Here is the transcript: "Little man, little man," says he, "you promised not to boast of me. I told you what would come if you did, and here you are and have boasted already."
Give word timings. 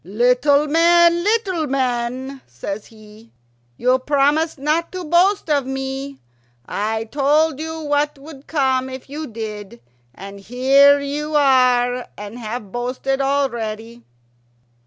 "Little 0.03 0.65
man, 0.67 1.23
little 1.23 1.67
man," 1.67 2.41
says 2.47 2.87
he, 2.87 3.29
"you 3.77 3.99
promised 3.99 4.57
not 4.57 4.91
to 4.93 5.03
boast 5.03 5.47
of 5.47 5.67
me. 5.67 6.17
I 6.65 7.03
told 7.03 7.59
you 7.59 7.81
what 7.81 8.17
would 8.17 8.47
come 8.47 8.89
if 8.89 9.11
you 9.11 9.27
did, 9.27 9.79
and 10.15 10.39
here 10.39 10.99
you 10.99 11.35
are 11.35 12.07
and 12.17 12.39
have 12.39 12.71
boasted 12.71 13.21
already." 13.21 14.01